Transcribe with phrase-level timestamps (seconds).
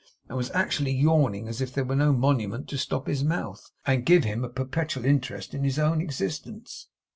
[0.27, 4.03] and was actually yawning, as if there were no Monument to stop his mouth, and
[4.03, 6.87] give him a perpetual interest in his own existence.